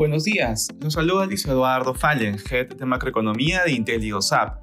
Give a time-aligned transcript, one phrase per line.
[0.00, 4.56] Buenos días, los saluda Luis Eduardo Fallen, Head de Macroeconomía de IntelliGoSap.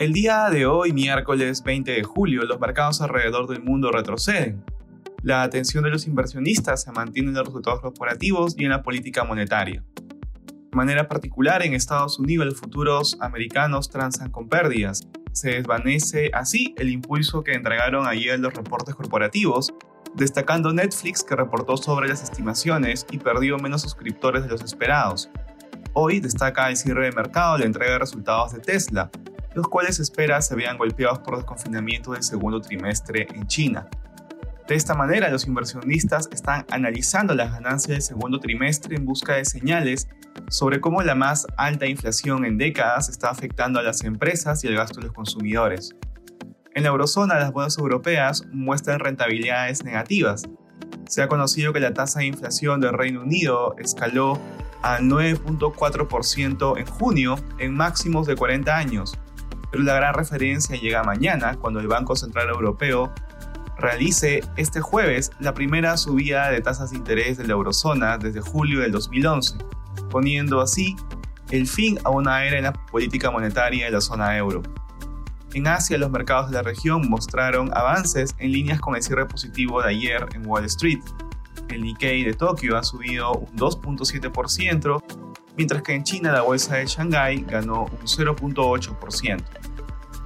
[0.00, 4.64] El día de hoy, miércoles 20 de julio, los mercados alrededor del mundo retroceden.
[5.22, 9.22] La atención de los inversionistas se mantiene en los resultados corporativos y en la política
[9.22, 9.84] monetaria.
[10.44, 15.06] De manera particular, en Estados Unidos los futuros americanos transan con pérdidas.
[15.30, 19.72] Se desvanece así el impulso que entregaron ayer los reportes corporativos,
[20.16, 25.30] destacando Netflix que reportó sobre las estimaciones y perdió menos suscriptores de los esperados.
[25.92, 29.10] Hoy destaca el cierre de mercado la entrega de resultados de Tesla,
[29.54, 33.88] los cuales espera se vean golpeados por desconfinamiento del segundo trimestre en China.
[34.66, 39.44] De esta manera, los inversionistas están analizando las ganancias del segundo trimestre en busca de
[39.44, 40.08] señales
[40.48, 44.76] sobre cómo la más alta inflación en décadas está afectando a las empresas y el
[44.76, 45.94] gasto de los consumidores.
[46.76, 50.42] En la eurozona, las bolsas europeas muestran rentabilidades negativas.
[51.08, 54.38] Se ha conocido que la tasa de inflación del Reino Unido escaló
[54.82, 59.18] a 9.4% en junio en máximos de 40 años,
[59.70, 63.10] pero la gran referencia llega mañana cuando el Banco Central Europeo
[63.78, 68.80] realice este jueves la primera subida de tasas de interés de la eurozona desde julio
[68.80, 69.56] del 2011,
[70.10, 70.94] poniendo así
[71.50, 74.60] el fin a una era en la política monetaria de la zona euro.
[75.56, 79.80] En Asia, los mercados de la región mostraron avances en líneas con el cierre positivo
[79.80, 81.00] de ayer en Wall Street.
[81.70, 85.02] El Nikkei de Tokio ha subido un 2.7%,
[85.56, 89.44] mientras que en China la bolsa de Shanghái ganó un 0.8%.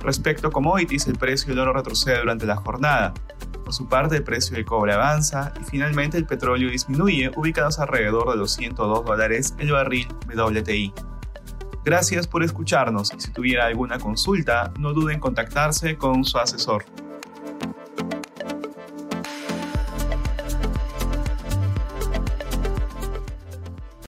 [0.00, 3.14] Respecto a commodities, el precio del oro retrocede durante la jornada.
[3.62, 8.32] Por su parte, el precio del cobre avanza y finalmente el petróleo disminuye, ubicándose alrededor
[8.32, 10.92] de los 102 dólares el barril WTI.
[11.84, 16.84] Gracias por escucharnos si tuviera alguna consulta, no duden en contactarse con su asesor.